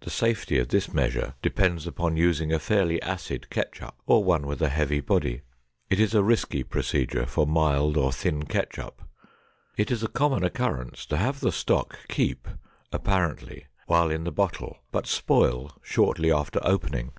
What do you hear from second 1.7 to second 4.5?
upon using a fairly acid ketchup or one